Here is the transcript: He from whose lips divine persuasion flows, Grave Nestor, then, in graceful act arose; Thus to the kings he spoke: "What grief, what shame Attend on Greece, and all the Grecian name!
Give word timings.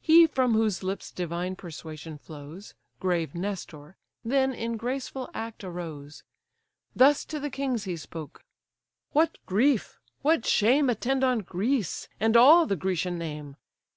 He 0.00 0.26
from 0.26 0.54
whose 0.54 0.82
lips 0.82 1.12
divine 1.12 1.54
persuasion 1.54 2.18
flows, 2.18 2.74
Grave 2.98 3.36
Nestor, 3.36 3.96
then, 4.24 4.52
in 4.52 4.76
graceful 4.76 5.30
act 5.32 5.62
arose; 5.62 6.24
Thus 6.96 7.24
to 7.26 7.38
the 7.38 7.50
kings 7.50 7.84
he 7.84 7.96
spoke: 7.96 8.42
"What 9.12 9.38
grief, 9.46 10.00
what 10.22 10.44
shame 10.44 10.90
Attend 10.90 11.22
on 11.22 11.42
Greece, 11.42 12.08
and 12.18 12.36
all 12.36 12.66
the 12.66 12.74
Grecian 12.74 13.16
name! 13.16 13.54